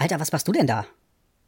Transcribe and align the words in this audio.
Alter, 0.00 0.18
was 0.18 0.32
machst 0.32 0.48
du 0.48 0.52
denn 0.52 0.66
da? 0.66 0.86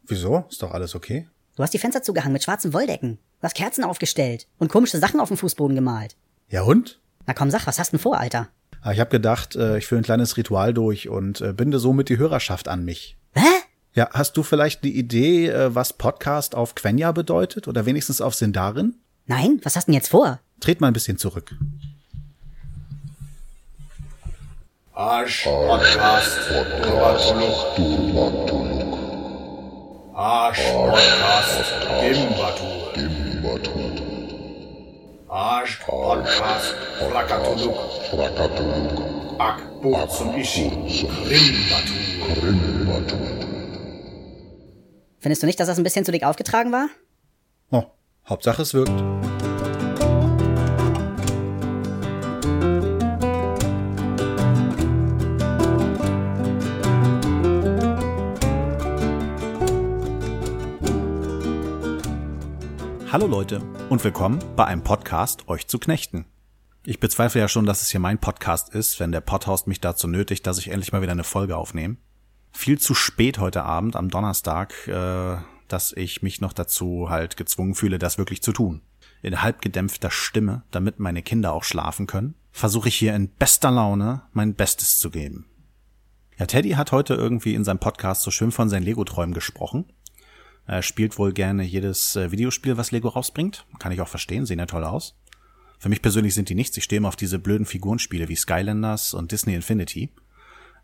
Wieso? 0.06 0.44
Ist 0.50 0.62
doch 0.62 0.72
alles 0.72 0.94
okay? 0.94 1.26
Du 1.56 1.62
hast 1.62 1.72
die 1.72 1.78
Fenster 1.78 2.02
zugehangen 2.02 2.34
mit 2.34 2.42
schwarzen 2.44 2.74
Wolldecken. 2.74 3.16
Du 3.40 3.44
hast 3.44 3.54
Kerzen 3.54 3.82
aufgestellt 3.82 4.46
und 4.58 4.70
komische 4.70 4.98
Sachen 4.98 5.20
auf 5.20 5.28
dem 5.28 5.38
Fußboden 5.38 5.74
gemalt. 5.74 6.16
Ja 6.50 6.60
und? 6.62 7.00
Na 7.26 7.32
komm, 7.32 7.50
sag, 7.50 7.66
was 7.66 7.78
hast 7.78 7.92
denn 7.92 7.98
vor, 7.98 8.18
Alter? 8.20 8.48
Ah, 8.82 8.92
Ich 8.92 9.00
habe 9.00 9.08
gedacht, 9.08 9.56
äh, 9.56 9.78
ich 9.78 9.86
führe 9.86 10.02
ein 10.02 10.04
kleines 10.04 10.36
Ritual 10.36 10.74
durch 10.74 11.08
und 11.08 11.40
äh, 11.40 11.54
binde 11.54 11.78
somit 11.78 12.10
die 12.10 12.18
Hörerschaft 12.18 12.68
an 12.68 12.84
mich. 12.84 13.16
Hä? 13.34 13.40
Ja, 13.94 14.10
hast 14.12 14.36
du 14.36 14.42
vielleicht 14.42 14.84
die 14.84 14.98
Idee, 14.98 15.48
äh, 15.48 15.74
was 15.74 15.94
Podcast 15.94 16.54
auf 16.54 16.74
Quenya 16.74 17.12
bedeutet 17.12 17.68
oder 17.68 17.86
wenigstens 17.86 18.20
auf 18.20 18.34
Sindarin? 18.34 18.96
Nein, 19.24 19.60
was 19.62 19.76
hast 19.76 19.86
denn 19.86 19.94
jetzt 19.94 20.08
vor? 20.10 20.40
Tret 20.60 20.82
mal 20.82 20.88
ein 20.88 20.92
bisschen 20.92 21.16
zurück. 21.16 21.54
Arsch 24.94 25.44
Podcast 25.44 26.38
Durbatuluk. 28.12 28.92
Arsch 30.14 30.60
Podcast 30.70 31.64
Dimbatur. 32.94 33.92
Arsch 35.28 35.78
Podcast 35.80 36.74
Flakatuluk. 36.98 37.78
Ak 39.38 39.80
Buch 39.80 40.06
zum 40.08 40.36
Ishi. 40.36 40.68
Rimbatur. 41.24 43.16
Findest 45.18 45.42
du 45.42 45.46
nicht, 45.46 45.58
dass 45.58 45.68
das 45.68 45.78
ein 45.78 45.84
bisschen 45.84 46.04
zu 46.04 46.12
dick 46.12 46.24
aufgetragen 46.24 46.70
war? 46.70 46.88
Oh, 47.70 47.84
Hauptsache 48.28 48.60
es 48.60 48.74
wirkt. 48.74 48.92
Hallo 63.12 63.26
Leute 63.26 63.60
und 63.90 64.02
willkommen 64.04 64.38
bei 64.56 64.64
einem 64.64 64.82
Podcast 64.82 65.46
Euch 65.46 65.66
zu 65.66 65.78
knechten. 65.78 66.24
Ich 66.86 66.98
bezweifle 66.98 67.42
ja 67.42 67.46
schon, 67.46 67.66
dass 67.66 67.82
es 67.82 67.90
hier 67.90 68.00
mein 68.00 68.16
Podcast 68.16 68.74
ist, 68.74 69.00
wenn 69.00 69.12
der 69.12 69.20
Podhost 69.20 69.66
mich 69.66 69.82
dazu 69.82 70.08
nötigt, 70.08 70.46
dass 70.46 70.56
ich 70.56 70.68
endlich 70.68 70.92
mal 70.92 71.02
wieder 71.02 71.12
eine 71.12 71.22
Folge 71.22 71.58
aufnehme. 71.58 71.98
Viel 72.52 72.78
zu 72.78 72.94
spät 72.94 73.38
heute 73.38 73.64
Abend 73.64 73.96
am 73.96 74.08
Donnerstag, 74.08 74.88
äh, 74.88 75.36
dass 75.68 75.92
ich 75.92 76.22
mich 76.22 76.40
noch 76.40 76.54
dazu 76.54 77.10
halt 77.10 77.36
gezwungen 77.36 77.74
fühle, 77.74 77.98
das 77.98 78.16
wirklich 78.16 78.40
zu 78.40 78.50
tun. 78.50 78.80
In 79.20 79.42
halb 79.42 79.60
gedämpfter 79.60 80.10
Stimme, 80.10 80.62
damit 80.70 80.98
meine 80.98 81.20
Kinder 81.20 81.52
auch 81.52 81.64
schlafen 81.64 82.06
können, 82.06 82.34
versuche 82.50 82.88
ich 82.88 82.94
hier 82.94 83.14
in 83.14 83.28
bester 83.28 83.70
Laune 83.70 84.22
mein 84.32 84.54
Bestes 84.54 84.98
zu 84.98 85.10
geben. 85.10 85.44
Ja, 86.38 86.46
Teddy 86.46 86.70
hat 86.70 86.92
heute 86.92 87.12
irgendwie 87.12 87.52
in 87.52 87.64
seinem 87.64 87.78
Podcast 87.78 88.22
so 88.22 88.30
schön 88.30 88.52
von 88.52 88.70
seinen 88.70 88.84
Lego-Träumen 88.84 89.34
gesprochen. 89.34 89.84
Er 90.66 90.82
spielt 90.82 91.18
wohl 91.18 91.32
gerne 91.32 91.64
jedes 91.64 92.16
äh, 92.16 92.30
Videospiel, 92.30 92.76
was 92.76 92.92
Lego 92.92 93.08
rausbringt. 93.08 93.66
Kann 93.78 93.92
ich 93.92 94.00
auch 94.00 94.08
verstehen, 94.08 94.46
sehen 94.46 94.58
ja 94.58 94.66
toll 94.66 94.84
aus. 94.84 95.16
Für 95.78 95.88
mich 95.88 96.02
persönlich 96.02 96.34
sind 96.34 96.48
die 96.48 96.54
nichts. 96.54 96.76
Ich 96.76 96.84
stehe 96.84 96.98
immer 96.98 97.08
auf 97.08 97.16
diese 97.16 97.38
blöden 97.38 97.66
Figurenspiele 97.66 98.28
wie 98.28 98.36
Skylanders 98.36 99.14
und 99.14 99.32
Disney 99.32 99.54
Infinity. 99.54 100.10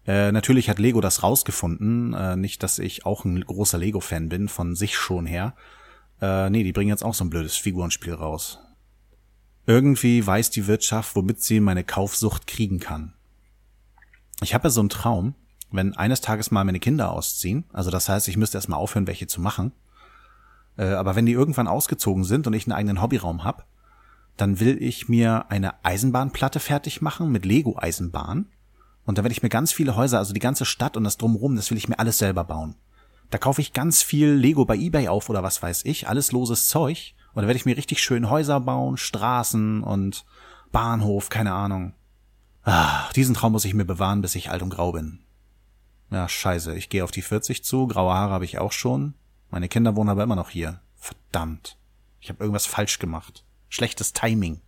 Äh, 0.06 0.32
natürlich 0.32 0.68
hat 0.68 0.78
Lego 0.78 1.00
das 1.00 1.22
rausgefunden. 1.22 2.14
Äh, 2.14 2.36
nicht, 2.36 2.62
dass 2.62 2.78
ich 2.78 3.06
auch 3.06 3.24
ein 3.24 3.40
großer 3.40 3.78
Lego-Fan 3.78 4.28
bin, 4.28 4.48
von 4.48 4.74
sich 4.74 4.96
schon 4.96 5.26
her. 5.26 5.54
Äh, 6.20 6.50
nee, 6.50 6.64
die 6.64 6.72
bringen 6.72 6.88
jetzt 6.88 7.04
auch 7.04 7.14
so 7.14 7.24
ein 7.24 7.30
blödes 7.30 7.56
Figurenspiel 7.56 8.14
raus. 8.14 8.58
Irgendwie 9.66 10.26
weiß 10.26 10.50
die 10.50 10.66
Wirtschaft, 10.66 11.14
womit 11.14 11.42
sie 11.42 11.60
meine 11.60 11.84
Kaufsucht 11.84 12.46
kriegen 12.46 12.80
kann. 12.80 13.12
Ich 14.42 14.54
habe 14.54 14.64
ja 14.64 14.70
so 14.70 14.80
einen 14.80 14.88
Traum, 14.88 15.34
wenn 15.70 15.96
eines 15.96 16.20
Tages 16.20 16.50
mal 16.50 16.64
meine 16.64 16.80
Kinder 16.80 17.12
ausziehen, 17.12 17.64
also 17.72 17.90
das 17.90 18.08
heißt, 18.08 18.28
ich 18.28 18.36
müsste 18.36 18.58
erstmal 18.58 18.78
aufhören, 18.78 19.06
welche 19.06 19.26
zu 19.26 19.40
machen, 19.40 19.72
äh, 20.76 20.86
aber 20.86 21.16
wenn 21.16 21.26
die 21.26 21.32
irgendwann 21.32 21.68
ausgezogen 21.68 22.24
sind 22.24 22.46
und 22.46 22.54
ich 22.54 22.66
einen 22.66 22.72
eigenen 22.72 23.02
Hobbyraum 23.02 23.44
hab, 23.44 23.66
dann 24.36 24.60
will 24.60 24.80
ich 24.80 25.08
mir 25.08 25.50
eine 25.50 25.84
Eisenbahnplatte 25.84 26.60
fertig 26.60 27.02
machen 27.02 27.30
mit 27.30 27.44
Lego-Eisenbahn 27.44 28.46
und 29.04 29.18
dann 29.18 29.24
werde 29.24 29.32
ich 29.32 29.42
mir 29.42 29.48
ganz 29.48 29.72
viele 29.72 29.96
Häuser, 29.96 30.18
also 30.18 30.32
die 30.32 30.40
ganze 30.40 30.64
Stadt 30.64 30.96
und 30.96 31.04
das 31.04 31.16
drumherum, 31.16 31.56
das 31.56 31.70
will 31.70 31.78
ich 31.78 31.88
mir 31.88 31.98
alles 31.98 32.18
selber 32.18 32.44
bauen. 32.44 32.76
Da 33.30 33.38
kaufe 33.38 33.60
ich 33.60 33.72
ganz 33.72 34.02
viel 34.02 34.28
Lego 34.28 34.64
bei 34.64 34.76
eBay 34.76 35.08
auf 35.08 35.28
oder 35.28 35.42
was 35.42 35.62
weiß 35.62 35.84
ich, 35.84 36.08
alles 36.08 36.32
loses 36.32 36.68
Zeug 36.68 37.14
und 37.34 37.42
dann 37.42 37.46
werde 37.46 37.58
ich 37.58 37.66
mir 37.66 37.76
richtig 37.76 38.02
schön 38.02 38.30
Häuser 38.30 38.60
bauen, 38.60 38.96
Straßen 38.96 39.82
und 39.82 40.24
Bahnhof, 40.72 41.28
keine 41.28 41.52
Ahnung. 41.52 41.94
Ah, 42.62 43.10
diesen 43.16 43.34
Traum 43.34 43.52
muss 43.52 43.64
ich 43.64 43.74
mir 43.74 43.84
bewahren, 43.84 44.22
bis 44.22 44.34
ich 44.34 44.50
alt 44.50 44.62
und 44.62 44.70
grau 44.70 44.92
bin. 44.92 45.20
Ja, 46.10 46.28
scheiße, 46.28 46.74
ich 46.76 46.88
gehe 46.88 47.04
auf 47.04 47.10
die 47.10 47.22
40 47.22 47.64
zu, 47.64 47.86
graue 47.86 48.14
Haare 48.14 48.32
habe 48.32 48.44
ich 48.44 48.58
auch 48.58 48.72
schon. 48.72 49.14
Meine 49.50 49.68
Kinder 49.68 49.96
wohnen 49.96 50.10
aber 50.10 50.22
immer 50.22 50.36
noch 50.36 50.50
hier. 50.50 50.80
Verdammt. 50.96 51.76
Ich 52.20 52.28
habe 52.28 52.40
irgendwas 52.42 52.66
falsch 52.66 52.98
gemacht. 52.98 53.44
Schlechtes 53.68 54.12
Timing. 54.12 54.60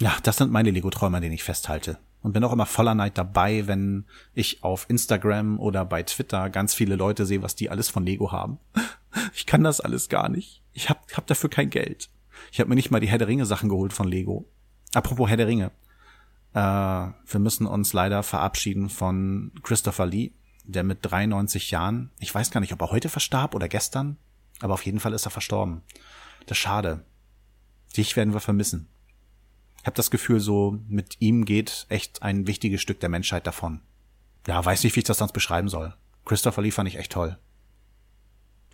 Ja, 0.00 0.16
das 0.22 0.36
sind 0.36 0.50
meine 0.50 0.70
Lego-Träume, 0.70 1.16
an 1.16 1.22
denen 1.22 1.34
ich 1.34 1.44
festhalte. 1.44 1.98
Und 2.22 2.32
bin 2.32 2.44
auch 2.44 2.52
immer 2.52 2.66
voller 2.66 2.94
Neid 2.94 3.18
dabei, 3.18 3.66
wenn 3.66 4.04
ich 4.34 4.62
auf 4.62 4.88
Instagram 4.88 5.58
oder 5.58 5.84
bei 5.84 6.02
Twitter 6.02 6.50
ganz 6.50 6.74
viele 6.74 6.96
Leute 6.96 7.26
sehe, 7.26 7.42
was 7.42 7.56
die 7.56 7.70
alles 7.70 7.88
von 7.88 8.04
Lego 8.04 8.32
haben. 8.32 8.58
Ich 9.34 9.44
kann 9.44 9.62
das 9.62 9.82
alles 9.82 10.08
gar 10.08 10.30
nicht. 10.30 10.62
Ich 10.72 10.88
hab, 10.88 11.12
hab 11.12 11.26
dafür 11.26 11.50
kein 11.50 11.68
Geld. 11.68 12.08
Ich 12.50 12.60
habe 12.60 12.70
mir 12.70 12.76
nicht 12.76 12.90
mal 12.90 12.98
die 12.98 13.08
Herr 13.08 13.18
der 13.18 13.28
Ringe 13.28 13.44
Sachen 13.44 13.68
geholt 13.68 13.92
von 13.92 14.08
Lego. 14.08 14.46
Apropos 14.94 15.28
Herr 15.28 15.36
der 15.36 15.48
Ringe. 15.48 15.70
Äh, 16.54 16.58
wir 16.58 17.40
müssen 17.40 17.66
uns 17.66 17.92
leider 17.92 18.22
verabschieden 18.22 18.88
von 18.90 19.52
Christopher 19.62 20.06
Lee, 20.06 20.32
der 20.64 20.84
mit 20.84 20.98
93 21.02 21.70
Jahren, 21.70 22.10
ich 22.18 22.34
weiß 22.34 22.50
gar 22.50 22.60
nicht, 22.60 22.72
ob 22.72 22.80
er 22.80 22.90
heute 22.90 23.08
verstarb 23.08 23.54
oder 23.54 23.68
gestern, 23.68 24.16
aber 24.60 24.74
auf 24.74 24.84
jeden 24.84 25.00
Fall 25.00 25.12
ist 25.12 25.26
er 25.26 25.30
verstorben. 25.30 25.82
Das 26.46 26.58
ist 26.58 26.62
schade. 26.62 27.04
Dich 27.96 28.16
werden 28.16 28.32
wir 28.32 28.40
vermissen. 28.40 28.88
Ich 29.80 29.86
habe 29.86 29.96
das 29.96 30.10
Gefühl, 30.10 30.38
so 30.38 30.78
mit 30.88 31.16
ihm 31.18 31.44
geht 31.44 31.86
echt 31.88 32.22
ein 32.22 32.46
wichtiges 32.46 32.80
Stück 32.80 33.00
der 33.00 33.08
Menschheit 33.08 33.46
davon. 33.46 33.82
Ja, 34.46 34.64
weiß 34.64 34.84
nicht, 34.84 34.94
wie 34.94 35.00
ich 35.00 35.04
das 35.04 35.18
sonst 35.18 35.32
beschreiben 35.32 35.68
soll. 35.68 35.94
Christopher 36.24 36.62
Lee 36.62 36.70
fand 36.70 36.88
ich 36.88 36.96
echt 36.96 37.12
toll. 37.12 37.38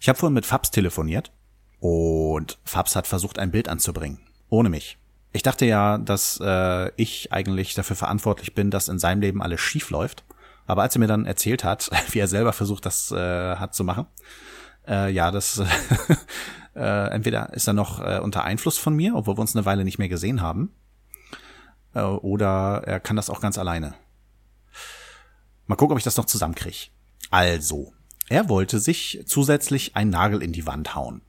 Ich 0.00 0.09
habe 0.09 0.19
vorhin 0.19 0.34
mit 0.34 0.47
Fabs 0.47 0.71
telefoniert 0.71 1.33
und 1.81 2.59
Fabs 2.65 2.95
hat 2.95 3.06
versucht, 3.06 3.39
ein 3.39 3.50
Bild 3.50 3.69
anzubringen. 3.69 4.21
Ohne 4.49 4.69
mich. 4.69 4.99
Ich 5.38 5.44
dachte 5.44 5.66
ja, 5.66 5.99
dass 5.99 6.41
äh, 6.43 6.91
ich 6.97 7.32
eigentlich 7.32 7.75
dafür 7.75 7.94
verantwortlich 7.94 8.56
bin, 8.56 8.72
dass 8.72 8.88
in 8.88 8.99
seinem 8.99 9.21
Leben 9.21 9.41
alles 9.41 9.60
schief 9.60 9.91
läuft. 9.91 10.25
Aber 10.66 10.82
als 10.82 10.97
er 10.97 10.99
mir 10.99 11.06
dann 11.06 11.26
erzählt 11.26 11.62
hat, 11.62 11.91
wie 12.10 12.19
er 12.19 12.26
selber 12.26 12.53
versucht, 12.53 12.84
das 12.84 13.12
äh, 13.12 13.54
hat 13.54 13.72
zu 13.72 13.84
machen, 13.84 14.06
äh, 14.88 15.12
ja, 15.12 15.31
das 15.31 15.62
äh, 16.75 17.10
entweder 17.10 17.53
ist 17.53 17.69
er 17.69 17.72
noch 17.72 18.00
äh, 18.00 18.19
unter 18.19 18.43
Einfluss 18.43 18.78
von 18.78 18.97
mir, 18.97 19.15
obwohl 19.15 19.37
wir 19.37 19.41
uns 19.41 19.54
eine 19.54 19.65
Weile 19.65 19.84
nicht 19.84 20.00
mehr 20.00 20.09
gesehen 20.09 20.43
haben, 20.43 20.75
äh, 21.94 22.00
oder 22.00 22.82
er 22.84 22.98
kann 22.98 23.15
das 23.15 23.31
auch 23.31 23.41
ganz 23.41 23.59
alleine. 23.59 23.94
Mal 25.69 25.77
gucken, 25.77 25.93
ob 25.93 25.98
ich 25.98 26.04
das 26.04 26.16
noch 26.16 26.27
zusammenkriege. 26.27 26.88
Also, 27.31 27.93
er 28.28 28.48
wollte 28.48 28.81
sich 28.81 29.22
zusätzlich 29.25 29.94
einen 29.94 30.10
Nagel 30.10 30.43
in 30.43 30.53
die 30.53 30.66
Wand 30.66 30.97
hauen. 30.97 31.22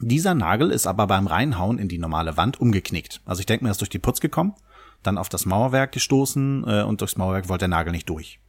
Dieser 0.00 0.34
Nagel 0.34 0.70
ist 0.70 0.86
aber 0.86 1.06
beim 1.06 1.26
Reinhauen 1.26 1.78
in 1.78 1.88
die 1.88 1.98
normale 1.98 2.36
Wand 2.36 2.60
umgeknickt. 2.60 3.20
Also 3.24 3.40
ich 3.40 3.46
denke 3.46 3.64
mir, 3.64 3.70
er 3.70 3.72
ist 3.72 3.80
durch 3.80 3.90
die 3.90 3.98
Putz 3.98 4.20
gekommen, 4.20 4.54
dann 5.02 5.18
auf 5.18 5.28
das 5.28 5.46
Mauerwerk 5.46 5.92
gestoßen 5.92 6.64
äh, 6.66 6.82
und 6.82 7.00
durchs 7.00 7.16
Mauerwerk 7.16 7.48
wollte 7.48 7.62
der 7.62 7.68
Nagel 7.68 7.92
nicht 7.92 8.08
durch. 8.08 8.40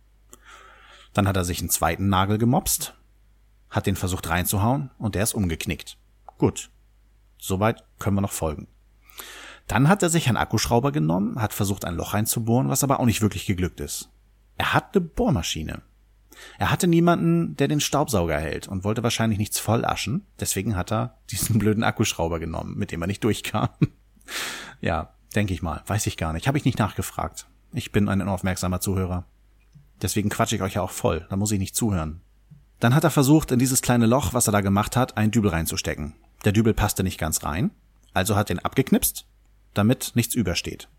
Dann 1.13 1.28
hat 1.28 1.38
er 1.38 1.45
sich 1.45 1.59
einen 1.59 1.69
zweiten 1.69 2.09
Nagel 2.09 2.38
gemopst, 2.38 2.95
hat 3.69 3.85
den 3.85 3.95
versucht 3.95 4.29
reinzuhauen 4.29 4.91
und 4.97 5.16
der 5.16 5.23
ist 5.23 5.33
umgeknickt. 5.33 5.97
Gut. 6.38 6.69
Soweit 7.38 7.83
können 8.00 8.17
wir 8.17 8.22
noch 8.22 8.31
folgen. 8.31 8.67
Dann 9.67 9.88
hat 9.88 10.03
er 10.03 10.09
sich 10.09 10.27
einen 10.27 10.38
Akkuschrauber 10.38 10.91
genommen, 10.91 11.41
hat 11.41 11.53
versucht 11.53 11.85
ein 11.85 11.95
Loch 11.95 12.13
reinzubohren, 12.13 12.69
was 12.69 12.83
aber 12.83 13.00
auch 13.00 13.06
nicht 13.06 13.22
wirklich 13.22 13.45
geglückt 13.45 13.79
ist. 13.79 14.09
Er 14.57 14.73
hat 14.73 14.95
eine 14.95 15.06
Bohrmaschine. 15.06 15.81
Er 16.57 16.72
hatte 16.72 16.88
niemanden, 16.88 17.56
der 17.57 17.68
den 17.68 17.80
Staubsauger 17.80 18.38
hält 18.39 18.68
und 18.68 18.83
wollte 18.83 19.04
wahrscheinlich 19.04 19.39
nichts 19.39 19.60
vollaschen. 19.60 20.25
Deswegen 20.39 20.75
hat 20.75 20.92
er 20.92 21.18
diesen 21.31 21.60
blöden 21.60 21.83
Akkuschrauber 21.83 22.39
genommen, 22.39 22.77
mit 22.77 22.92
dem 22.92 23.01
er 23.01 23.07
nicht 23.07 23.24
durchkam. 23.24 23.69
ja, 24.81 25.13
denke 25.36 25.54
ich 25.54 25.62
mal. 25.62 25.83
Weiß 25.88 26.07
ich 26.07 26.18
gar 26.18 26.33
nicht. 26.33 26.48
Habe 26.48 26.57
ich 26.57 26.65
nicht 26.65 26.80
nachgefragt. 26.80 27.48
Ich 27.74 27.92
bin 27.92 28.10
ein 28.10 28.21
unaufmerksamer 28.21 28.80
Zuhörer. 28.80 29.25
Deswegen 30.01 30.30
quatsche 30.30 30.56
ich 30.56 30.62
euch 30.62 30.75
ja 30.75 30.81
auch 30.81 30.92
voll. 30.92 31.25
Da 31.30 31.36
muss 31.36 31.51
ich 31.51 31.60
nicht 31.60 31.75
zuhören. 31.75 32.21
Dann 32.80 32.94
hat 32.94 33.04
er 33.04 33.12
versucht, 33.12 33.51
in 33.51 33.60
dieses 33.60 33.81
kleine 33.81 34.06
Loch, 34.06 34.33
was 34.33 34.48
er 34.48 34.51
da 34.51 34.62
gemacht 34.62 34.98
hat, 34.98 35.18
einen 35.18 35.31
Dübel 35.31 35.51
reinzustecken. 35.51 36.13
Der 36.44 36.51
Dübel 36.51 36.74
passte 36.74 37.04
nicht 37.04 37.18
ganz 37.18 37.44
rein. 37.44 37.71
Also 38.13 38.36
hat 38.36 38.50
er 38.50 38.57
ihn 38.57 38.60
abgeknipst, 38.60 39.25
damit 39.74 40.12
nichts 40.15 40.36
übersteht. 40.36 40.89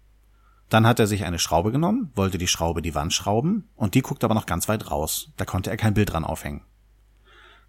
Dann 0.69 0.87
hat 0.87 0.99
er 0.99 1.07
sich 1.07 1.25
eine 1.25 1.39
Schraube 1.39 1.73
genommen, 1.73 2.11
wollte 2.15 2.39
die 2.39 2.49
Schraube 2.49 2.83
die 2.83 2.95
Wand 2.95 3.13
schrauben 3.13 3.69
und 3.77 3.95
die 3.95 4.03
guckt 4.03 4.25
aber 4.25 4.35
noch 4.35 4.47
ganz 4.47 4.69
weit 4.69 4.91
raus. 4.91 5.31
Da 5.37 5.45
konnte 5.45 5.71
er 5.71 5.77
kein 5.77 5.95
Bild 5.95 6.13
dran 6.13 6.25
aufhängen. 6.25 6.63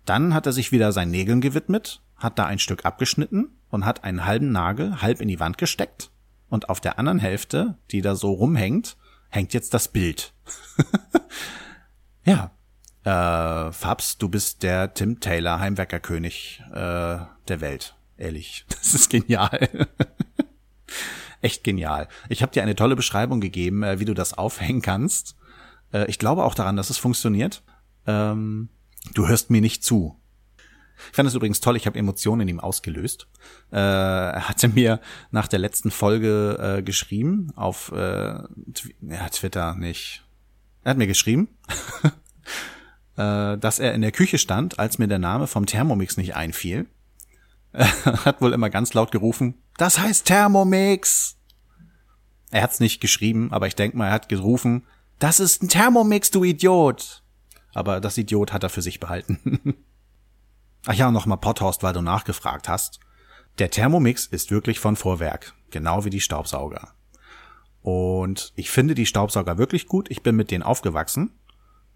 Dann 0.06 0.34
hat 0.34 0.46
er 0.46 0.54
sich 0.54 0.72
wieder 0.72 0.92
seinen 0.92 1.12
Nägeln 1.12 1.42
gewidmet, 1.42 2.02
hat 2.16 2.40
da 2.40 2.46
ein 2.46 2.60
Stück 2.60 2.86
abgeschnitten 2.86 3.50
und 3.70 3.86
hat 3.86 4.04
einen 4.04 4.26
halben 4.26 4.52
Nagel 4.52 5.02
halb 5.02 5.22
in 5.22 5.28
die 5.28 5.40
Wand 5.40 5.58
gesteckt 5.58 6.12
und 6.50 6.70
auf 6.70 6.80
der 6.80 6.98
anderen 6.98 7.20
Hälfte, 7.20 7.78
die 7.92 8.02
da 8.02 8.16
so 8.16 8.32
rumhängt, 8.32 8.98
hängt 9.30 9.54
jetzt 9.54 9.74
das 9.74 9.90
Bild. 9.90 10.34
ja, 12.26 12.52
Äh, 13.08 13.72
Fabs, 13.72 14.18
du 14.18 14.28
bist 14.28 14.64
der 14.64 14.94
Tim 14.94 15.22
Taylor 15.22 15.62
Heimwerkerkönig 15.62 16.62
äh, 16.72 17.20
der 17.48 17.62
Welt. 17.62 17.96
Ehrlich, 18.18 18.66
das 18.70 18.94
ist 18.94 19.10
genial. 19.10 19.88
Echt 21.42 21.64
genial. 21.64 22.08
Ich 22.30 22.42
habe 22.42 22.52
dir 22.52 22.64
eine 22.64 22.76
tolle 22.76 22.96
Beschreibung 22.96 23.42
gegeben, 23.42 23.84
äh, 23.84 24.00
wie 24.00 24.06
du 24.06 24.14
das 24.14 24.34
aufhängen 24.34 24.82
kannst. 24.82 25.36
Äh, 25.94 26.10
ich 26.10 26.20
glaube 26.20 26.44
auch 26.44 26.56
daran, 26.56 26.76
dass 26.76 26.90
es 26.90 26.98
funktioniert. 26.98 27.64
Ähm, 28.06 28.70
du 29.14 29.28
hörst 29.28 29.50
mir 29.50 29.62
nicht 29.62 29.84
zu. 29.84 30.20
Ich 31.12 31.16
fand 31.16 31.30
es 31.30 31.36
übrigens 31.36 31.60
toll, 31.60 31.78
ich 31.78 31.86
habe 31.86 32.00
Emotionen 32.00 32.42
in 32.42 32.48
ihm 32.48 32.60
ausgelöst. 32.60 33.28
Äh, 33.72 33.78
er 33.78 34.50
hatte 34.50 34.68
mir 34.68 35.00
nach 35.30 35.48
der 35.48 35.60
letzten 35.60 35.92
Folge 35.92 36.82
geschrieben, 36.84 37.54
auf 37.56 37.92
ja, 37.94 39.30
Twitter 39.32 39.76
nicht. 39.76 40.24
Er 40.84 40.92
hat 40.92 40.98
mir 40.98 41.06
geschrieben, 41.06 41.50
dass 43.16 43.78
er 43.78 43.94
in 43.94 44.02
der 44.02 44.12
Küche 44.12 44.40
stand, 44.40 44.80
als 44.80 44.98
mir 44.98 45.08
der 45.08 45.20
Name 45.20 45.46
vom 45.46 45.68
Thermomix 45.68 46.18
nicht 46.18 46.36
einfiel. 46.36 46.88
Er 47.74 48.26
hat 48.26 48.42
wohl 48.42 48.54
immer 48.54 48.72
ganz 48.72 48.96
laut 48.96 49.12
gerufen, 49.12 49.54
das 49.78 50.00
heißt 50.00 50.26
Thermomix. 50.26 51.38
Er 52.52 52.64
hat's 52.64 52.80
nicht 52.80 53.02
geschrieben, 53.02 53.52
aber 53.52 53.68
ich 53.68 53.76
denke 53.76 53.98
mal, 53.98 54.08
er 54.08 54.14
hat 54.14 54.30
gerufen, 54.30 54.86
das 55.20 55.40
ist 55.40 55.64
ein 55.64 55.70
Thermomix, 55.70 56.32
du 56.32 56.44
Idiot. 56.44 57.24
Aber 57.74 58.00
das 58.02 58.18
Idiot 58.18 58.54
hat 58.54 58.64
er 58.64 58.70
für 58.70 58.82
sich 58.82 59.00
behalten. 59.00 59.60
Ach 60.86 60.94
ja, 60.94 61.12
nochmal 61.12 61.38
Potthorst, 61.38 61.84
weil 61.84 61.94
du 61.94 62.02
nachgefragt 62.02 62.70
hast. 62.70 63.00
Der 63.60 63.70
Thermomix 63.70 64.26
ist 64.26 64.52
wirklich 64.52 64.80
von 64.80 64.96
Vorwerk, 64.96 65.54
genau 65.72 66.06
wie 66.06 66.10
die 66.10 66.22
Staubsauger. 66.22 66.94
Und 67.82 68.54
ich 68.56 68.70
finde 68.70 68.96
die 68.96 69.06
Staubsauger 69.06 69.58
wirklich 69.58 69.88
gut. 69.88 70.10
Ich 70.12 70.24
bin 70.24 70.36
mit 70.36 70.52
denen 70.52 70.64
aufgewachsen. 70.64 71.32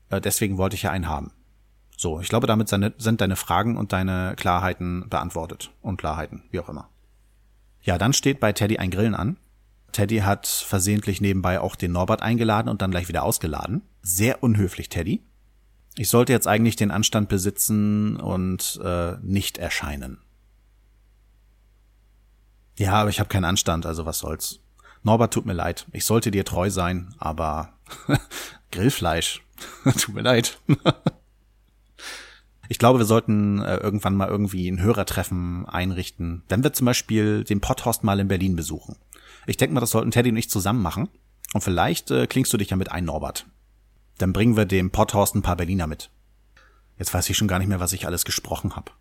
Äh, 0.10 0.22
deswegen 0.22 0.57
wollte 0.57 0.75
ich 0.75 0.84
ja 0.84 0.92
einen 0.92 1.07
haben. 1.07 1.31
So, 1.98 2.19
ich 2.19 2.30
glaube, 2.30 2.48
damit 2.48 2.69
sind 2.69 3.22
deine 3.22 3.36
Fragen 3.36 3.77
und 3.77 3.92
deine 3.92 4.36
Klarheiten 4.38 5.10
beantwortet. 5.10 5.72
Und 5.81 5.98
Klarheiten, 5.98 6.44
wie 6.51 6.60
auch 6.60 6.69
immer. 6.69 6.91
Ja, 7.81 7.98
dann 7.98 8.13
steht 8.13 8.39
bei 8.39 8.54
Teddy 8.54 8.78
ein 8.78 8.92
Grillen 8.92 9.16
an. 9.16 9.38
Teddy 9.92 10.19
hat 10.19 10.48
versehentlich 10.48 11.22
nebenbei 11.22 11.60
auch 11.60 11.75
den 11.75 11.92
Norbert 11.92 12.22
eingeladen 12.22 12.69
und 12.69 12.81
dann 12.81 12.92
gleich 12.92 13.07
wieder 13.07 13.24
ausgeladen. 13.24 13.81
Sehr 14.01 14.44
unhöflich, 14.44 14.89
Teddy. 14.89 15.24
Ich 15.98 16.10
sollte 16.10 16.31
jetzt 16.31 16.48
eigentlich 16.48 16.78
den 16.78 16.92
Anstand 16.92 17.28
besitzen 17.28 18.16
und 18.16 18.80
äh, 18.83 19.18
nicht 19.22 19.57
erscheinen. 19.57 20.19
Ja, 22.78 22.94
aber 22.94 23.10
ich 23.10 23.19
habe 23.19 23.30
keinen 23.30 23.45
Anstand, 23.45 23.86
also 23.86 24.06
was 24.06 24.19
soll's. 24.19 24.60
Norbert, 25.04 25.34
tut 25.34 25.45
mir 25.45 25.54
leid. 25.54 25.88
Ich 25.92 26.06
sollte 26.06 26.31
dir 26.31 26.45
treu 26.45 26.69
sein, 26.69 27.13
aber 27.18 27.74
Grillfleisch. 28.72 29.44
tut 29.84 30.16
mir 30.16 30.22
leid. 30.22 30.60
ich 32.72 32.80
glaube, 32.80 33.00
wir 33.00 33.06
sollten 33.06 33.62
äh, 33.62 33.76
irgendwann 33.76 34.16
mal 34.16 34.30
irgendwie 34.30 34.70
ein 34.72 34.80
Hörertreffen 34.80 35.66
einrichten. 35.66 36.44
Wenn 36.48 36.64
wir 36.64 36.72
zum 36.72 36.86
Beispiel 36.86 37.44
den 37.44 37.60
Potthorst 37.60 38.06
mal 38.06 38.22
in 38.22 38.30
Berlin 38.30 38.56
besuchen. 38.56 38.96
Ich 39.46 39.58
denke 39.58 39.74
mal, 39.74 39.82
das 39.82 39.90
sollten 39.90 40.12
Teddy 40.12 40.30
und 40.30 40.38
ich 40.38 40.50
zusammen 40.50 40.82
machen. 40.82 41.10
Und 41.54 41.66
vielleicht 41.66 42.12
äh, 42.12 42.28
klingst 42.28 42.54
du 42.54 42.56
dich 42.58 42.70
ja 42.70 42.78
mit 42.78 42.90
ein, 42.90 43.04
Norbert. 43.04 43.46
Dann 44.20 44.32
bringen 44.32 44.56
wir 44.56 44.64
dem 44.64 44.90
Potthorst 44.90 45.36
ein 45.36 45.42
paar 45.42 45.58
Berliner 45.58 45.86
mit. 45.86 46.12
Jetzt 46.98 47.14
weiß 47.14 47.30
ich 47.30 47.36
schon 47.36 47.50
gar 47.50 47.60
nicht 47.60 47.68
mehr, 47.68 47.82
was 47.82 47.92
ich 47.92 48.06
alles 48.06 48.24
gesprochen 48.24 48.74
habe. 48.78 48.94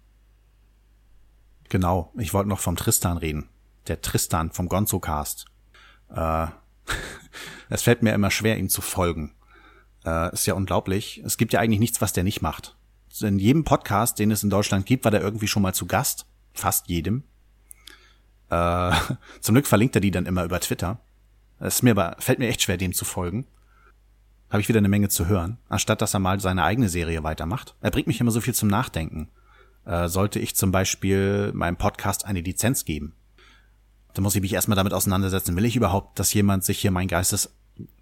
Genau, 1.68 2.12
ich 2.18 2.34
wollte 2.34 2.48
noch 2.48 2.58
vom 2.58 2.74
Tristan 2.74 3.18
reden. 3.18 3.50
Der 3.86 4.02
Tristan 4.02 4.50
vom 4.50 4.68
Gonzo-Cast. 4.68 5.46
Äh, 6.12 6.48
es 7.68 7.82
fällt 7.82 8.02
mir 8.02 8.14
immer 8.14 8.32
schwer, 8.32 8.58
ihm 8.58 8.68
zu 8.68 8.80
folgen. 8.80 9.32
Äh, 10.04 10.32
ist 10.32 10.46
ja 10.46 10.54
unglaublich. 10.54 11.22
Es 11.24 11.36
gibt 11.36 11.52
ja 11.52 11.60
eigentlich 11.60 11.78
nichts, 11.78 12.00
was 12.00 12.12
der 12.12 12.24
nicht 12.24 12.42
macht. 12.42 12.74
In 13.20 13.38
jedem 13.38 13.64
Podcast, 13.64 14.18
den 14.18 14.30
es 14.30 14.42
in 14.42 14.50
Deutschland 14.50 14.86
gibt, 14.86 15.04
war 15.04 15.10
der 15.10 15.20
irgendwie 15.20 15.48
schon 15.48 15.62
mal 15.62 15.74
zu 15.74 15.86
Gast. 15.86 16.26
Fast 16.52 16.88
jedem. 16.88 17.24
Äh, 18.50 18.92
zum 19.40 19.54
Glück 19.54 19.66
verlinkt 19.66 19.94
er 19.94 20.00
die 20.00 20.10
dann 20.10 20.26
immer 20.26 20.44
über 20.44 20.60
Twitter. 20.60 21.00
Es 21.58 21.82
mir 21.82 21.90
aber, 21.90 22.16
fällt 22.18 22.38
mir 22.38 22.48
echt 22.48 22.62
schwer, 22.62 22.76
dem 22.76 22.94
zu 22.94 23.04
folgen 23.04 23.46
habe 24.50 24.60
ich 24.60 24.68
wieder 24.68 24.78
eine 24.78 24.88
Menge 24.88 25.08
zu 25.08 25.26
hören, 25.26 25.58
anstatt 25.68 26.02
dass 26.02 26.12
er 26.12 26.20
mal 26.20 26.40
seine 26.40 26.64
eigene 26.64 26.88
Serie 26.88 27.22
weitermacht. 27.22 27.76
Er 27.80 27.92
bringt 27.92 28.08
mich 28.08 28.20
immer 28.20 28.32
so 28.32 28.40
viel 28.40 28.54
zum 28.54 28.68
Nachdenken. 28.68 29.28
Äh, 29.86 30.08
sollte 30.08 30.40
ich 30.40 30.56
zum 30.56 30.72
Beispiel 30.72 31.52
meinem 31.54 31.76
Podcast 31.76 32.26
eine 32.26 32.40
Lizenz 32.40 32.84
geben, 32.84 33.14
dann 34.12 34.24
muss 34.24 34.34
ich 34.34 34.42
mich 34.42 34.52
erstmal 34.52 34.76
damit 34.76 34.92
auseinandersetzen. 34.92 35.56
Will 35.56 35.64
ich 35.64 35.76
überhaupt, 35.76 36.18
dass 36.18 36.34
jemand 36.34 36.64
sich 36.64 36.80
hier 36.80 36.90
mein 36.90 37.06
Geistes, 37.06 37.54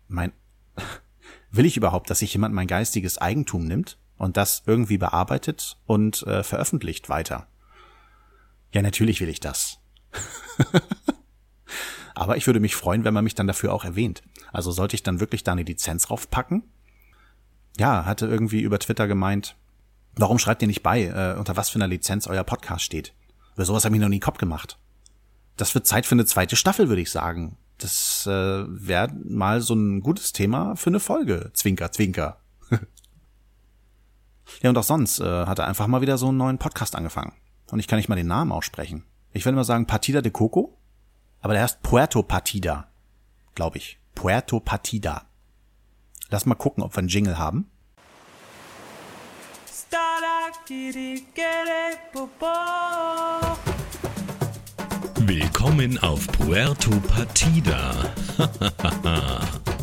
mein, 0.09 0.33
will 1.51 1.67
ich 1.67 1.77
überhaupt, 1.77 2.09
dass 2.09 2.21
sich 2.21 2.33
jemand 2.33 2.55
mein 2.55 2.67
geistiges 2.67 3.19
Eigentum 3.19 3.67
nimmt 3.67 3.99
und 4.19 4.37
das 4.37 4.63
irgendwie 4.67 4.99
bearbeitet 4.99 5.79
und 5.87 6.23
äh, 6.27 6.43
veröffentlicht 6.43 7.09
weiter? 7.09 7.47
Ja, 8.73 8.83
natürlich 8.83 9.21
will 9.21 9.29
ich 9.29 9.41
das. 9.41 9.79
Aber 12.15 12.37
ich 12.37 12.47
würde 12.47 12.61
mich 12.61 12.75
freuen, 12.75 13.05
wenn 13.05 13.15
man 13.15 13.25
mich 13.25 13.37
dann 13.37 13.47
dafür 13.47 13.73
auch 13.73 13.85
erwähnt. 13.85 14.23
Also 14.53 14.73
sollte 14.73 14.97
ich 14.97 15.03
dann 15.03 15.21
wirklich 15.21 15.45
da 15.45 15.53
eine 15.53 15.63
Lizenz 15.63 16.07
draufpacken? 16.07 16.65
Ja, 17.79 18.05
hatte 18.05 18.27
irgendwie 18.27 18.61
über 18.61 18.79
Twitter 18.81 19.07
gemeint, 19.07 19.57
warum 20.17 20.39
schreibt 20.39 20.63
ihr 20.63 20.69
nicht 20.69 20.83
bei, 20.83 21.05
äh, 21.05 21.39
unter 21.39 21.57
was 21.57 21.71
für 21.71 21.77
einer 21.77 21.87
Lizenz 21.87 22.27
euer 22.27 22.43
Podcast 22.43 22.85
steht? 22.85 23.15
Über 23.55 23.65
sowas 23.65 23.85
habe 23.85 23.95
ich 23.95 24.01
noch 24.01 24.09
nie 24.09 24.21
Kopf 24.21 24.39
gemacht. 24.39 24.79
Das 25.57 25.75
wird 25.75 25.87
Zeit 25.87 26.07
für 26.07 26.17
eine 26.17 26.27
zweite 26.27 26.57
Staffel, 26.57 26.89
würde 26.89 27.03
ich 27.03 27.11
sagen. 27.11 27.57
Das 27.79 28.27
äh, 28.27 28.31
wäre 28.67 29.13
mal 29.25 29.61
so 29.61 29.75
ein 29.75 30.01
gutes 30.01 30.33
Thema 30.33 30.75
für 30.75 30.91
eine 30.91 31.01
Folge. 31.01 31.51
Zwinker, 31.55 31.93
zwinker. 31.93 32.41
Ja, 34.63 34.71
und 34.71 34.79
auch 34.79 34.83
sonst 34.83 35.21
äh, 35.21 35.47
hat 35.47 35.59
er 35.59 35.67
einfach 35.67 35.87
mal 35.87 36.01
wieder 36.01 36.19
so 36.19 36.29
einen 36.29 36.39
neuen 36.39 36.59
Podcast 36.59 36.97
angefangen. 36.97 37.33
Und 37.71 37.79
ich 37.79 37.87
kann 37.87 37.99
nicht 37.99 38.09
mal 38.09 38.17
den 38.17 38.27
Namen 38.27 38.53
aussprechen. 38.53 39.05
Ich 39.33 39.45
würde 39.45 39.57
mal 39.57 39.65
sagen 39.65 39.87
Partida 39.87 40.21
de 40.21 40.33
Coco, 40.33 40.79
aber 41.41 41.53
der 41.53 41.63
heißt 41.63 41.83
Puerto 41.83 42.23
Partida, 42.23 42.89
glaube 43.55 43.79
ich. 43.79 43.99
Puerto 44.15 44.59
Partida. 44.59 45.27
Lass 46.31 46.47
mal 46.47 46.55
gucken, 46.55 46.83
ob 46.83 46.95
wir 46.95 46.99
einen 46.99 47.09
Jingle 47.09 47.39
haben. 47.39 47.71
Willkommen 55.21 55.99
auf 55.99 56.27
Puerto 56.29 56.91
Partida. 57.01 57.95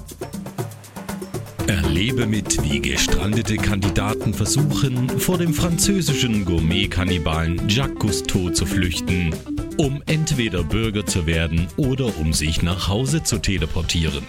Erlebe 1.68 2.28
mit, 2.28 2.62
wie 2.64 2.80
gestrandete 2.80 3.58
Kandidaten 3.58 4.34
versuchen, 4.34 5.10
vor 5.20 5.38
dem 5.38 5.54
französischen 5.54 6.46
Gourmet-Kannibalen 6.46 7.68
Jacques 7.68 8.00
Cousteau 8.00 8.50
zu 8.50 8.66
flüchten 8.66 9.34
um 9.78 10.02
entweder 10.06 10.64
Bürger 10.64 11.06
zu 11.06 11.26
werden 11.26 11.68
oder 11.78 12.18
um 12.18 12.34
sich 12.34 12.62
nach 12.62 12.88
Hause 12.88 13.24
zu 13.24 13.40
teleportieren. 13.40 14.24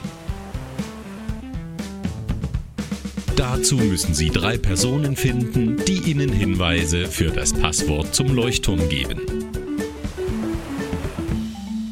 Dazu 3.36 3.76
müssen 3.76 4.14
Sie 4.14 4.30
drei 4.30 4.56
Personen 4.56 5.14
finden, 5.14 5.76
die 5.86 6.10
Ihnen 6.10 6.32
Hinweise 6.32 7.06
für 7.06 7.30
das 7.30 7.52
Passwort 7.52 8.14
zum 8.14 8.34
Leuchtturm 8.34 8.88
geben. 8.88 9.20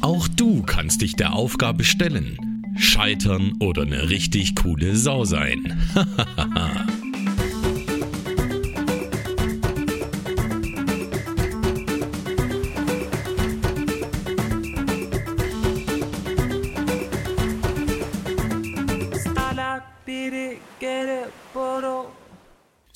Auch 0.01 0.27
du 0.27 0.63
kannst 0.63 1.01
dich 1.01 1.15
der 1.15 1.33
Aufgabe 1.33 1.83
stellen, 1.83 2.54
scheitern 2.77 3.53
oder 3.59 3.83
eine 3.83 4.09
richtig 4.09 4.55
coole 4.55 4.95
Sau 4.95 5.25
sein. 5.25 5.81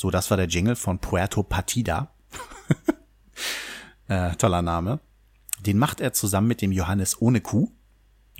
So, 0.01 0.09
das 0.09 0.29
war 0.29 0.37
der 0.37 0.47
Jingle 0.47 0.77
von 0.77 0.99
Puerto 0.99 1.43
Partida. 1.43 2.13
äh, 4.07 4.33
toller 4.37 4.61
Name. 4.61 5.01
Den 5.65 5.77
macht 5.77 5.99
er 5.99 6.13
zusammen 6.13 6.47
mit 6.47 6.61
dem 6.61 6.71
Johannes 6.71 7.21
ohne 7.21 7.41
Kuh. 7.41 7.69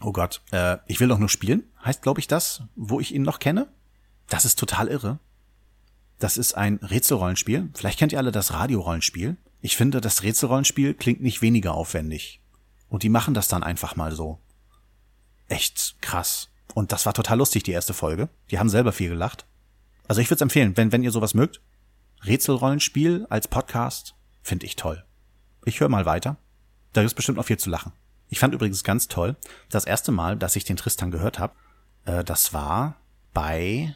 Oh 0.02 0.12
Gott, 0.12 0.42
äh, 0.52 0.78
ich 0.88 1.00
will 1.00 1.08
doch 1.08 1.20
nur 1.20 1.30
spielen, 1.30 1.64
heißt 1.84 2.02
glaube 2.02 2.20
ich 2.20 2.28
das, 2.28 2.64
wo 2.76 3.00
ich 3.00 3.14
ihn 3.14 3.24
noch 3.24 3.40
kenne. 3.40 3.68
Das 4.28 4.46
ist 4.46 4.58
total 4.60 4.88
irre. 4.88 5.20
Das 6.20 6.38
ist 6.38 6.54
ein 6.54 6.76
Rätselrollenspiel. 6.78 7.70
Vielleicht 7.74 7.98
kennt 7.98 8.12
ihr 8.12 8.20
alle 8.20 8.32
das 8.32 8.54
Radiorollenspiel. 8.54 9.38
Ich 9.62 9.76
finde, 9.76 10.02
das 10.02 10.24
Rätselrollenspiel 10.24 10.94
klingt 10.94 11.22
nicht 11.22 11.42
weniger 11.42 11.74
aufwendig. 11.74 12.42
Und 12.90 13.04
die 13.04 13.10
machen 13.10 13.34
das 13.34 13.48
dann 13.48 13.64
einfach 13.64 13.96
mal 13.96 14.12
so. 14.12 14.40
Echt 15.48 15.98
krass. 16.02 16.50
Und 16.74 16.92
das 16.92 17.06
war 17.06 17.14
total 17.14 17.38
lustig, 17.38 17.64
die 17.64 17.72
erste 17.72 17.94
Folge. 17.94 18.30
Die 18.52 18.60
haben 18.60 18.70
selber 18.70 18.92
viel 18.92 19.10
gelacht. 19.10 19.46
Also 20.08 20.22
ich 20.22 20.28
würde 20.28 20.36
es 20.36 20.42
empfehlen, 20.42 20.76
wenn, 20.76 20.92
wenn 20.92 21.04
ihr 21.04 21.12
sowas 21.12 21.34
mögt. 21.34 21.62
Rätselrollenspiel 22.26 23.26
als 23.30 23.48
Podcast 23.48 24.16
finde 24.42 24.66
ich 24.66 24.76
toll. 24.76 25.04
Ich 25.66 25.80
höre 25.80 25.90
mal 25.90 26.06
weiter. 26.06 26.38
Da 26.94 27.02
ist 27.02 27.14
bestimmt 27.14 27.38
noch 27.38 27.46
viel 27.46 27.58
zu 27.58 27.70
lachen. 27.70 27.94
Ich 28.30 28.40
fand 28.40 28.54
übrigens 28.54 28.84
ganz 28.84 29.08
toll, 29.08 29.36
das 29.70 29.86
erste 29.86 30.12
Mal, 30.12 30.38
dass 30.38 30.56
ich 30.56 30.64
den 30.64 30.78
Tristan 30.78 31.12
gehört 31.12 31.40
habe, 31.40 31.54
äh, 32.06 32.24
das 32.24 32.54
war 32.54 32.96
bei 33.34 33.96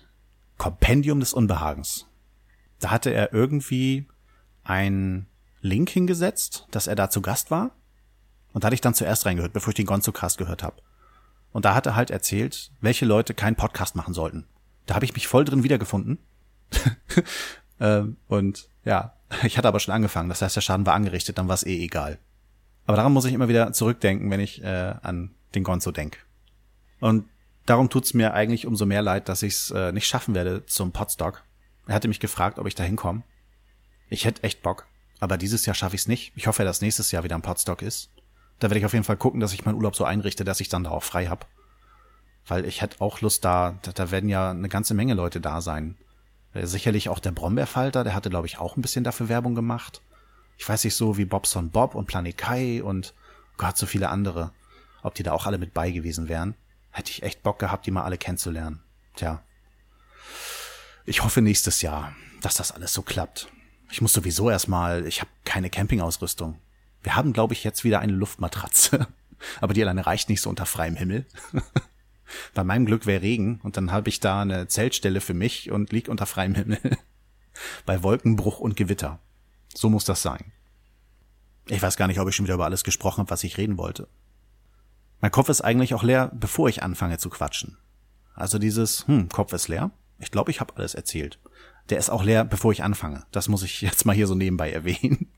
Kompendium 0.58 1.20
des 1.20 1.34
Unbehagens. 1.34 2.08
Da 2.80 2.92
hatte 2.92 3.12
er 3.12 3.34
irgendwie 3.34 4.08
einen 4.63 5.28
Link 5.62 5.90
hingesetzt, 5.90 6.68
dass 6.72 6.88
er 6.88 6.96
da 6.96 7.10
zu 7.10 7.22
Gast 7.22 7.52
war. 7.52 7.72
Und 8.54 8.63
da 8.63 8.68
hatte 8.68 8.75
ich 8.75 8.82
dann 8.82 8.94
zuerst 8.94 9.25
reingehört, 9.25 9.54
bevor 9.54 9.70
ich 9.70 9.75
den 9.75 9.86
Gonzo-Cast 9.86 10.38
gehört 10.38 10.63
habe. 10.63 10.82
Und 11.52 11.66
da 11.66 11.75
hat 11.75 11.86
er 11.86 11.96
halt 11.96 12.12
erzählt, 12.12 12.72
welche 12.82 13.06
Leute 13.06 13.34
keinen 13.34 13.56
Podcast 13.56 13.96
machen 13.96 14.13
sollten. 14.13 14.46
Da 14.86 14.96
habe 14.96 15.06
ich 15.06 15.13
mich 15.13 15.28
voll 15.28 15.46
drin 15.46 15.63
wiedergefunden. 15.63 16.18
ähm, 17.80 18.18
und 18.28 18.68
ja, 18.84 19.13
ich 19.44 19.58
hatte 19.58 19.68
aber 19.68 19.80
schon 19.80 19.94
angefangen. 19.94 20.30
Das 20.30 20.42
heißt, 20.42 20.56
der 20.56 20.62
Schaden 20.62 20.86
war 20.86 20.94
angerichtet, 20.94 21.38
dann 21.38 21.48
war 21.48 21.56
es 21.56 21.66
eh 21.66 21.84
egal. 21.84 22.20
Aber 22.86 22.98
daran 22.98 23.13
muss 23.13 23.25
ich 23.25 23.34
immer 23.34 23.48
wieder 23.48 23.72
zurückdenken, 23.74 24.30
wenn 24.30 24.40
ich 24.40 24.62
äh, 24.63 24.96
an 25.02 25.32
den 25.56 25.63
Gonzo 25.63 25.92
denk. 25.92 26.25
Und 27.00 27.25
darum 27.66 27.90
tut's 27.90 28.13
mir 28.13 28.34
eigentlich 28.34 28.66
umso 28.66 28.86
mehr 28.86 29.02
leid, 29.02 29.30
dass 29.30 29.44
ich 29.44 29.54
es 29.54 29.72
äh, 29.72 29.92
nicht 29.92 30.08
schaffen 30.08 30.36
werde 30.36 30.66
zum 30.66 30.92
Podstock. 30.92 31.44
Er 31.88 31.96
hatte 31.96 32.08
mich 32.08 32.20
gefragt, 32.20 32.60
ob 32.60 32.68
ich 32.68 32.75
da 32.75 32.84
hinkomme. 32.84 33.24
Ich 34.10 34.25
hätte 34.25 34.44
echt 34.44 34.62
Bock, 34.62 34.86
aber 35.20 35.38
dieses 35.38 35.66
Jahr 35.66 35.75
schaffe 35.75 35.96
ich 35.96 36.02
es 36.02 36.08
nicht. 36.08 36.34
Ich 36.36 36.48
hoffe, 36.48 36.63
dass 36.63 36.82
nächstes 36.82 37.12
Jahr 37.12 37.24
wieder 37.24 37.36
ein 37.36 37.42
Podstock 37.42 37.82
ist. 37.82 38.10
Da 38.60 38.70
werde 38.70 38.80
ich 38.80 38.86
auf 38.86 38.94
jeden 38.94 39.06
Fall 39.06 39.18
gucken, 39.18 39.40
dass 39.40 39.54
ich 39.54 39.66
meinen 39.66 39.75
Urlaub 39.75 39.96
so 39.96 40.06
einrichte, 40.06 40.44
dass 40.44 40.60
ich 40.60 40.70
dann 40.70 40.84
da 40.84 40.92
auch 40.92 41.04
frei 41.04 41.28
hab. 41.28 41.48
Weil 42.46 42.66
ich 42.66 42.82
hätte 42.82 43.02
auch 43.02 43.22
Lust 43.22 43.44
da, 43.46 43.78
da, 43.82 43.92
da 43.92 44.12
werden 44.12 44.30
ja 44.30 44.52
eine 44.52 44.70
ganze 44.70 44.94
Menge 44.94 45.13
Leute 45.13 45.42
da 45.42 45.62
sein. 45.62 45.98
Äh, 46.54 46.66
sicherlich 46.66 47.10
auch 47.10 47.20
der 47.20 47.32
Brombeerfalter, 47.32 48.04
der 48.04 48.13
hatte, 48.13 48.30
glaube 48.30 48.48
ich, 48.48 48.60
auch 48.60 48.78
ein 48.78 48.82
bisschen 48.82 49.04
dafür 49.04 49.30
Werbung 49.30 49.56
gemacht. 49.56 50.02
Ich 50.57 50.67
weiß 50.67 50.83
nicht 50.83 50.95
so 50.95 51.17
wie 51.17 51.25
Bobson 51.25 51.69
Bob 51.69 51.95
und 51.95 52.07
Planet 52.07 52.38
Kai 52.38 52.83
und 52.83 53.13
Gott, 53.57 53.77
so 53.77 53.86
viele 53.86 54.10
andere. 54.10 54.51
Ob 55.01 55.15
die 55.15 55.24
da 55.24 55.33
auch 55.33 55.45
alle 55.45 55.57
mit 55.57 55.74
bei 55.74 55.91
gewesen 55.91 56.27
wären. 56.27 56.55
Hätte 56.91 57.12
ich 57.12 57.24
echt 57.24 57.43
Bock 57.43 57.60
gehabt, 57.60 57.86
die 57.86 57.91
mal 57.91 58.03
alle 58.03 58.17
kennenzulernen. 58.17 58.81
Tja. 59.15 59.43
Ich 61.05 61.24
hoffe 61.24 61.41
nächstes 61.41 61.81
Jahr, 61.81 62.15
dass 62.41 62.55
das 62.55 62.72
alles 62.72 62.93
so 62.93 63.01
klappt. 63.01 63.50
Ich 63.91 64.01
muss 64.01 64.13
sowieso 64.13 64.50
erstmal, 64.50 65.05
ich 65.05 65.22
habe 65.22 65.29
keine 65.43 65.69
Campingausrüstung. 65.69 66.60
Wir 67.01 67.15
haben, 67.15 67.33
glaube 67.33 67.53
ich, 67.53 67.63
jetzt 67.63 67.83
wieder 67.83 68.00
eine 68.00 68.13
Luftmatratze. 68.13 69.07
Aber 69.62 69.74
die 69.74 69.83
alleine 69.83 70.05
reicht 70.05 70.29
nicht 70.29 70.41
so 70.41 70.50
unter 70.50 70.65
freiem 70.65 70.95
Himmel. 70.95 71.25
Bei 72.53 72.63
meinem 72.63 72.86
Glück 72.86 73.05
wäre 73.05 73.22
Regen 73.22 73.60
und 73.63 73.77
dann 73.77 73.91
habe 73.91 74.10
ich 74.10 74.19
da 74.19 74.41
eine 74.41 74.67
Zeltstelle 74.67 75.22
für 75.22 75.33
mich 75.33 75.69
und 75.69 75.91
lieg 75.91 76.07
unter 76.07 76.25
freiem 76.25 76.55
Himmel. 76.55 76.79
Bei 77.86 78.01
Wolkenbruch 78.01 78.60
und 78.60 78.75
Gewitter. 78.75 79.19
So 79.74 79.89
muss 79.89 80.06
das 80.06 80.22
sein. 80.22 80.51
Ich 81.68 81.82
weiß 81.82 81.98
gar 81.98 82.08
nicht, 82.08 82.20
ob 82.20 82.27
ich 82.27 82.36
schon 82.36 82.46
wieder 82.46 82.56
über 82.56 82.65
alles 82.65 82.84
gesprochen 82.84 83.20
habe, 83.20 83.32
was 83.32 83.44
ich 83.44 83.58
reden 83.58 83.77
wollte. 83.77 84.08
Mein 85.22 85.32
Kopf 85.32 85.50
ist 85.50 85.62
eigentlich 85.62 85.94
auch 85.94 86.03
leer, 86.03 86.32
bevor 86.34 86.68
ich 86.68 86.84
anfange 86.84 87.18
zu 87.18 87.30
quatschen. 87.30 87.77
Also 88.36 88.60
dieses, 88.60 89.08
hm, 89.08 89.30
Kopf 89.30 89.53
ist 89.53 89.70
leer. 89.70 89.92
Ich 90.20 90.32
glaube, 90.32 90.51
ich 90.51 90.60
habe 90.60 90.75
alles 90.75 90.96
erzählt. 90.96 91.39
Der 91.89 91.98
ist 91.98 92.10
auch 92.10 92.24
leer, 92.24 92.44
bevor 92.44 92.72
ich 92.72 92.84
anfange. 92.84 93.25
Das 93.32 93.48
muss 93.48 93.63
ich 93.63 93.82
jetzt 93.82 94.06
mal 94.06 94.15
hier 94.15 94.27
so 94.27 94.36
nebenbei 94.36 94.72
erwähnen. 94.72 95.32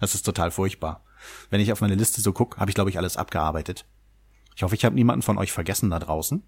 Das 0.00 0.14
ist 0.14 0.22
total 0.22 0.50
furchtbar. 0.50 1.02
Wenn 1.50 1.60
ich 1.60 1.72
auf 1.72 1.80
meine 1.80 1.94
Liste 1.94 2.20
so 2.20 2.32
gucke, 2.32 2.58
habe 2.58 2.70
ich, 2.70 2.74
glaube 2.74 2.90
ich, 2.90 2.98
alles 2.98 3.16
abgearbeitet. 3.16 3.86
Ich 4.54 4.62
hoffe, 4.62 4.74
ich 4.74 4.84
habe 4.84 4.94
niemanden 4.94 5.22
von 5.22 5.38
euch 5.38 5.50
vergessen 5.50 5.90
da 5.90 5.98
draußen. 5.98 6.42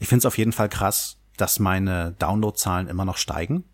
Ich 0.00 0.08
finde 0.08 0.20
es 0.20 0.26
auf 0.26 0.36
jeden 0.36 0.52
Fall 0.52 0.68
krass, 0.68 1.18
dass 1.36 1.58
meine 1.58 2.12
Downloadzahlen 2.18 2.88
immer 2.88 3.04
noch 3.04 3.16
steigen. 3.16 3.64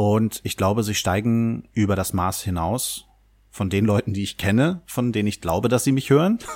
Und 0.00 0.40
ich 0.44 0.56
glaube, 0.56 0.82
sie 0.82 0.94
steigen 0.94 1.68
über 1.74 1.94
das 1.94 2.14
Maß 2.14 2.40
hinaus 2.40 3.04
von 3.50 3.68
den 3.68 3.84
Leuten, 3.84 4.14
die 4.14 4.22
ich 4.22 4.38
kenne, 4.38 4.80
von 4.86 5.12
denen 5.12 5.28
ich 5.28 5.42
glaube, 5.42 5.68
dass 5.68 5.84
sie 5.84 5.92
mich 5.92 6.08
hören. 6.08 6.38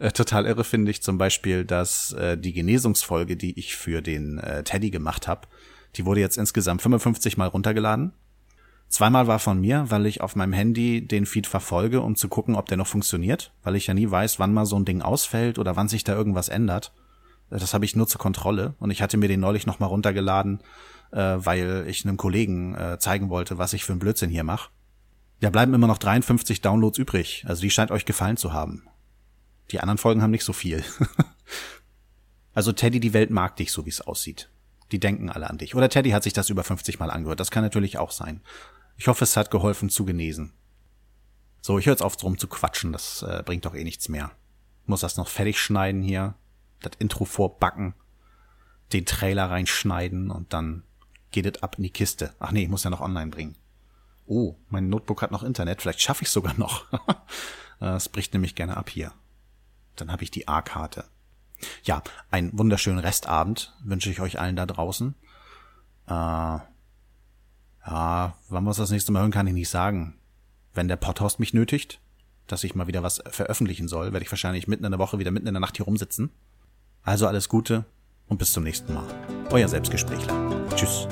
Äh, 0.00 0.10
total 0.10 0.44
irre 0.44 0.64
finde 0.64 0.90
ich 0.90 1.04
zum 1.04 1.18
Beispiel, 1.18 1.64
dass 1.64 2.12
äh, 2.14 2.36
die 2.36 2.52
Genesungsfolge, 2.52 3.36
die 3.36 3.56
ich 3.56 3.76
für 3.76 4.02
den 4.02 4.38
äh, 4.38 4.64
Teddy 4.64 4.90
gemacht 4.90 5.28
habe, 5.28 5.46
die 5.94 6.04
wurde 6.04 6.18
jetzt 6.18 6.36
insgesamt 6.36 6.82
55 6.82 7.36
Mal 7.36 7.46
runtergeladen. 7.46 8.12
Zweimal 8.88 9.28
war 9.28 9.38
von 9.38 9.60
mir, 9.60 9.86
weil 9.90 10.06
ich 10.06 10.20
auf 10.20 10.34
meinem 10.34 10.52
Handy 10.52 11.06
den 11.06 11.26
Feed 11.26 11.46
verfolge, 11.46 12.00
um 12.00 12.16
zu 12.16 12.28
gucken, 12.28 12.56
ob 12.56 12.66
der 12.66 12.76
noch 12.76 12.88
funktioniert, 12.88 13.52
weil 13.62 13.76
ich 13.76 13.86
ja 13.86 13.94
nie 13.94 14.10
weiß, 14.10 14.40
wann 14.40 14.52
mal 14.52 14.66
so 14.66 14.76
ein 14.76 14.84
Ding 14.84 15.00
ausfällt 15.00 15.60
oder 15.60 15.76
wann 15.76 15.88
sich 15.88 16.02
da 16.02 16.12
irgendwas 16.12 16.48
ändert. 16.48 16.92
Das 17.48 17.72
habe 17.72 17.84
ich 17.84 17.94
nur 17.94 18.08
zur 18.08 18.20
Kontrolle 18.20 18.74
und 18.80 18.90
ich 18.90 19.00
hatte 19.00 19.16
mir 19.16 19.28
den 19.28 19.40
neulich 19.40 19.64
nochmal 19.64 19.90
runtergeladen, 19.90 20.60
äh, 21.14 21.46
weil 21.46 21.86
ich 21.88 22.04
einem 22.04 22.16
Kollegen 22.16 22.74
äh, 22.74 22.98
zeigen 22.98 23.30
wollte, 23.30 23.56
was 23.56 23.72
ich 23.72 23.84
für 23.84 23.92
einen 23.92 24.00
Blödsinn 24.00 24.30
hier 24.30 24.44
mache. 24.44 24.70
Da 25.40 25.50
bleiben 25.50 25.74
immer 25.74 25.86
noch 25.86 25.98
53 25.98 26.60
Downloads 26.60 26.98
übrig, 26.98 27.44
also 27.46 27.62
die 27.62 27.70
scheint 27.70 27.90
euch 27.90 28.04
gefallen 28.04 28.36
zu 28.36 28.52
haben. 28.52 28.88
Die 29.70 29.80
anderen 29.80 29.98
Folgen 29.98 30.22
haben 30.22 30.30
nicht 30.30 30.44
so 30.44 30.52
viel. 30.52 30.84
also 32.54 32.72
Teddy, 32.72 33.00
die 33.00 33.12
Welt 33.12 33.30
mag 33.30 33.56
dich, 33.56 33.72
so 33.72 33.86
wie 33.86 33.90
es 33.90 34.00
aussieht. 34.00 34.50
Die 34.92 34.98
denken 34.98 35.30
alle 35.30 35.48
an 35.48 35.58
dich. 35.58 35.74
Oder 35.74 35.88
Teddy 35.88 36.10
hat 36.10 36.22
sich 36.22 36.32
das 36.32 36.50
über 36.50 36.64
50 36.64 36.98
Mal 36.98 37.10
angehört. 37.10 37.40
Das 37.40 37.50
kann 37.50 37.62
natürlich 37.62 37.98
auch 37.98 38.10
sein. 38.10 38.42
Ich 38.96 39.08
hoffe, 39.08 39.24
es 39.24 39.36
hat 39.36 39.50
geholfen 39.50 39.88
zu 39.88 40.04
genesen. 40.04 40.52
So, 41.60 41.78
ich 41.78 41.86
höre 41.86 41.94
jetzt 41.94 42.02
auf 42.02 42.16
drum 42.16 42.36
zu 42.36 42.46
quatschen, 42.46 42.92
das 42.92 43.22
äh, 43.22 43.42
bringt 43.44 43.64
doch 43.64 43.74
eh 43.74 43.84
nichts 43.84 44.08
mehr. 44.10 44.32
Muss 44.84 45.00
das 45.00 45.16
noch 45.16 45.28
fertig 45.28 45.58
schneiden 45.58 46.02
hier, 46.02 46.34
das 46.82 46.92
Intro 46.98 47.24
vorbacken, 47.24 47.94
den 48.92 49.06
Trailer 49.06 49.50
reinschneiden 49.50 50.30
und 50.30 50.52
dann 50.52 50.84
geht 51.34 51.56
es 51.56 51.62
ab 51.62 51.74
in 51.76 51.82
die 51.82 51.90
Kiste. 51.90 52.32
Ach 52.38 52.52
nee, 52.52 52.62
ich 52.62 52.68
muss 52.68 52.84
ja 52.84 52.90
noch 52.90 53.00
online 53.00 53.30
bringen. 53.30 53.56
Oh, 54.24 54.54
mein 54.70 54.88
Notebook 54.88 55.20
hat 55.20 55.32
noch 55.32 55.42
Internet, 55.42 55.82
vielleicht 55.82 56.00
schaffe 56.00 56.22
ich 56.22 56.30
sogar 56.30 56.54
noch. 56.54 56.86
Es 57.80 58.08
bricht 58.08 58.32
nämlich 58.32 58.54
gerne 58.54 58.76
ab 58.76 58.88
hier. 58.88 59.12
Dann 59.96 60.10
habe 60.10 60.22
ich 60.22 60.30
die 60.30 60.46
A-Karte. 60.46 61.04
Ja, 61.82 62.02
einen 62.30 62.56
wunderschönen 62.56 63.00
Restabend 63.00 63.74
wünsche 63.82 64.10
ich 64.10 64.20
euch 64.20 64.38
allen 64.38 64.56
da 64.56 64.64
draußen. 64.64 65.14
Äh, 66.06 66.10
ja, 66.10 66.64
wann 68.48 68.64
wir 68.64 68.70
es 68.70 68.76
das 68.76 68.90
nächste 68.90 69.12
Mal 69.12 69.20
hören, 69.20 69.32
kann 69.32 69.48
ich 69.48 69.52
nicht 69.52 69.68
sagen. 69.68 70.16
Wenn 70.72 70.88
der 70.88 70.96
Podhost 70.96 71.40
mich 71.40 71.52
nötigt, 71.52 72.00
dass 72.46 72.64
ich 72.64 72.76
mal 72.76 72.86
wieder 72.86 73.02
was 73.02 73.22
veröffentlichen 73.26 73.88
soll, 73.88 74.12
werde 74.12 74.24
ich 74.24 74.32
wahrscheinlich 74.32 74.68
mitten 74.68 74.84
in 74.84 74.92
der 74.92 75.00
Woche 75.00 75.18
wieder 75.18 75.32
mitten 75.32 75.48
in 75.48 75.54
der 75.54 75.60
Nacht 75.60 75.76
hier 75.76 75.84
rumsitzen. 75.84 76.30
Also 77.02 77.26
alles 77.26 77.48
Gute 77.48 77.84
und 78.28 78.38
bis 78.38 78.52
zum 78.52 78.64
nächsten 78.64 78.92
Mal. 78.94 79.06
Euer 79.50 79.68
Selbstgesprächler. 79.68 80.34
Tschüss. 80.74 81.06